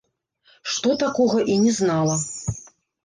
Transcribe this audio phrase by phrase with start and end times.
[0.75, 2.17] Што такога і не знала!